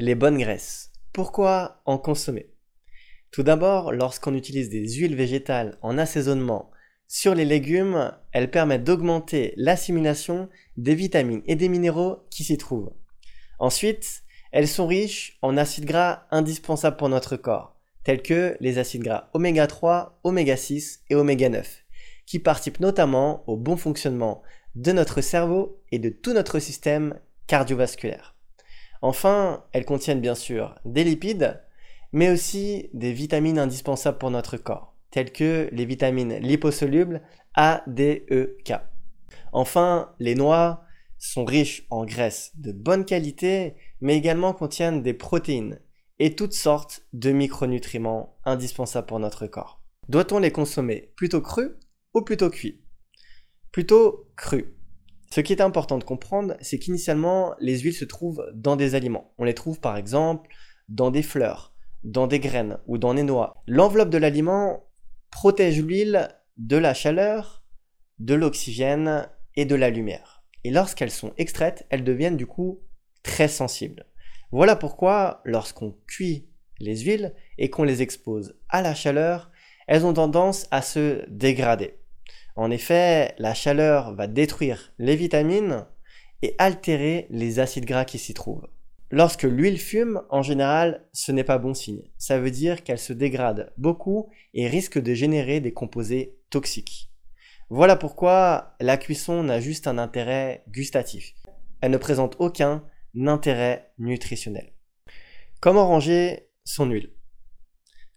[0.00, 0.90] Les bonnes graisses.
[1.12, 2.50] Pourquoi en consommer?
[3.30, 6.72] Tout d'abord, lorsqu'on utilise des huiles végétales en assaisonnement
[7.06, 12.92] sur les légumes, elles permettent d'augmenter l'assimilation des vitamines et des minéraux qui s'y trouvent.
[13.60, 19.04] Ensuite, elles sont riches en acides gras indispensables pour notre corps, tels que les acides
[19.04, 21.84] gras oméga 3, oméga 6 et oméga 9,
[22.26, 24.42] qui participent notamment au bon fonctionnement
[24.74, 28.33] de notre cerveau et de tout notre système cardiovasculaire.
[29.04, 31.62] Enfin, elles contiennent bien sûr des lipides,
[32.12, 37.20] mais aussi des vitamines indispensables pour notre corps, telles que les vitamines liposolubles
[37.54, 38.80] A, D, E, K.
[39.52, 40.84] Enfin, les noix
[41.18, 45.80] sont riches en graisses de bonne qualité, mais également contiennent des protéines
[46.18, 49.82] et toutes sortes de micronutriments indispensables pour notre corps.
[50.08, 51.72] Doit-on les consommer plutôt crus
[52.14, 52.80] ou plutôt cuits?
[53.70, 54.64] Plutôt crus.
[55.34, 59.34] Ce qui est important de comprendre, c'est qu'initialement, les huiles se trouvent dans des aliments.
[59.36, 60.48] On les trouve par exemple
[60.88, 63.60] dans des fleurs, dans des graines ou dans des noix.
[63.66, 64.84] L'enveloppe de l'aliment
[65.32, 67.64] protège l'huile de la chaleur,
[68.20, 70.44] de l'oxygène et de la lumière.
[70.62, 72.78] Et lorsqu'elles sont extraites, elles deviennent du coup
[73.24, 74.06] très sensibles.
[74.52, 79.50] Voilà pourquoi lorsqu'on cuit les huiles et qu'on les expose à la chaleur,
[79.88, 81.98] elles ont tendance à se dégrader.
[82.56, 85.86] En effet, la chaleur va détruire les vitamines
[86.42, 88.68] et altérer les acides gras qui s'y trouvent.
[89.10, 92.02] Lorsque l'huile fume, en général, ce n'est pas bon signe.
[92.18, 97.10] Ça veut dire qu'elle se dégrade beaucoup et risque de générer des composés toxiques.
[97.70, 101.34] Voilà pourquoi la cuisson n'a juste un intérêt gustatif.
[101.80, 102.84] Elle ne présente aucun
[103.26, 104.72] intérêt nutritionnel.
[105.60, 107.12] Comment ranger son huile?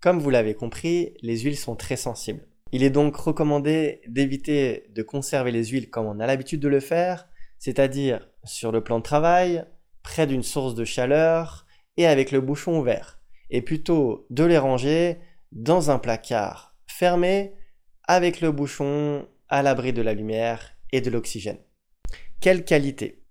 [0.00, 2.49] Comme vous l'avez compris, les huiles sont très sensibles.
[2.72, 6.80] Il est donc recommandé d'éviter de conserver les huiles comme on a l'habitude de le
[6.80, 9.64] faire, c'est-à-dire sur le plan de travail,
[10.02, 15.18] près d'une source de chaleur et avec le bouchon ouvert, et plutôt de les ranger
[15.52, 17.54] dans un placard fermé
[18.06, 21.58] avec le bouchon à l'abri de la lumière et de l'oxygène.
[22.40, 23.24] Quelle qualité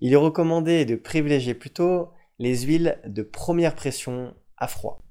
[0.00, 5.02] Il est recommandé de privilégier plutôt les huiles de première pression à froid.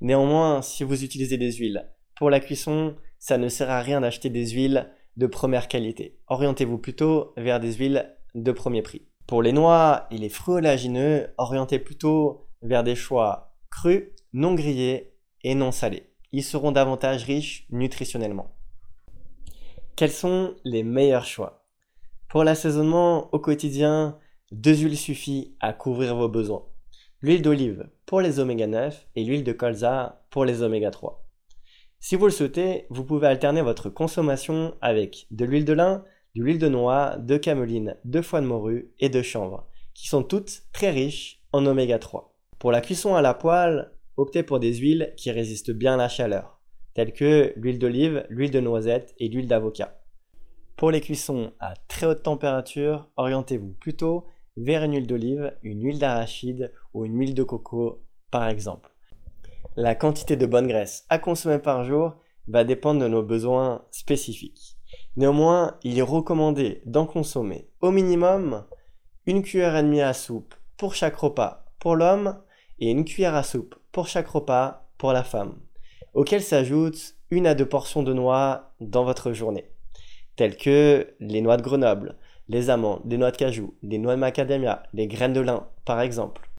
[0.00, 1.91] Néanmoins, si vous utilisez des huiles
[2.22, 6.20] pour la cuisson, ça ne sert à rien d'acheter des huiles de première qualité.
[6.28, 9.02] Orientez-vous plutôt vers des huiles de premier prix.
[9.26, 15.16] Pour les noix et les fruits oléagineux, orientez plutôt vers des choix crus, non grillés
[15.42, 16.12] et non salés.
[16.30, 18.54] Ils seront davantage riches nutritionnellement.
[19.96, 21.66] Quels sont les meilleurs choix?
[22.28, 24.16] Pour l'assaisonnement au quotidien,
[24.52, 26.66] deux huiles suffit à couvrir vos besoins.
[27.20, 31.18] L'huile d'olive pour les oméga 9 et l'huile de colza pour les oméga 3.
[32.04, 36.04] Si vous le souhaitez, vous pouvez alterner votre consommation avec de l'huile de lin,
[36.34, 40.24] de l'huile de noix, de cameline, de foie de morue et de chanvre, qui sont
[40.24, 42.34] toutes très riches en oméga 3.
[42.58, 46.08] Pour la cuisson à la poêle, optez pour des huiles qui résistent bien à la
[46.08, 46.58] chaleur,
[46.94, 50.00] telles que l'huile d'olive, l'huile de noisette et l'huile d'avocat.
[50.74, 54.26] Pour les cuissons à très haute température, orientez-vous plutôt
[54.56, 58.02] vers une huile d'olive, une huile d'arachide ou une huile de coco
[58.32, 58.91] par exemple.
[59.76, 62.12] La quantité de bonne graisse à consommer par jour
[62.46, 64.76] va dépendre de nos besoins spécifiques.
[65.16, 68.64] Néanmoins, il est recommandé d'en consommer au minimum
[69.24, 72.36] une cuillère et demie à soupe pour chaque repas pour l'homme
[72.80, 75.54] et une cuillère à soupe pour chaque repas pour la femme,
[76.12, 79.70] auquel s'ajoutent une à deux portions de noix dans votre journée,
[80.36, 82.18] telles que les noix de Grenoble,
[82.48, 86.02] les amandes, les noix de cajou, les noix de macadamia, les graines de lin par
[86.02, 86.51] exemple.